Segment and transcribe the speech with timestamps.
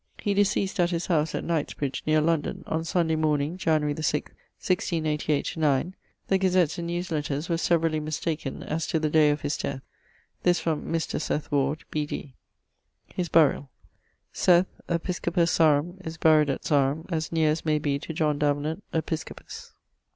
[0.17, 4.33] He deceased at his house at Knightsbridge neer London, on Sunday morning, January the sixth,
[4.59, 5.93] 1688/9:
[6.27, 9.83] the Gazetts and Newsletters were severally mistaken as to the day of his death.
[10.41, 11.21] This from Mr.
[11.21, 12.33] Seth Ward, B.D.
[13.15, 13.67] <_His burial._>
[14.33, 18.83] Seth, episcopus Sarum, is buried at Sarum as neer as may be to John Davenant,
[18.91, 19.71] episcopus.